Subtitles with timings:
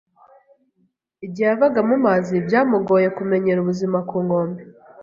[1.25, 4.61] Igihe yavaga mu mazi, byamugoye kumenyera ubuzima ku nkombe.